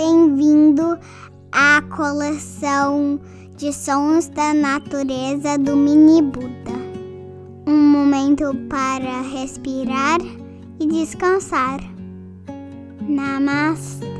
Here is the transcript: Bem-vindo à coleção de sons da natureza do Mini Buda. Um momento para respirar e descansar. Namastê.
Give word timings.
Bem-vindo 0.00 0.96
à 1.50 1.82
coleção 1.82 3.18
de 3.56 3.72
sons 3.72 4.28
da 4.28 4.54
natureza 4.54 5.58
do 5.58 5.76
Mini 5.76 6.22
Buda. 6.22 6.70
Um 7.66 7.76
momento 7.76 8.44
para 8.70 9.22
respirar 9.22 10.20
e 10.78 10.86
descansar. 10.86 11.80
Namastê. 13.08 14.17